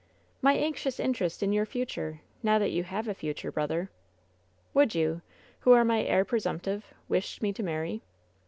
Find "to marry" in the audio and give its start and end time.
7.53-8.01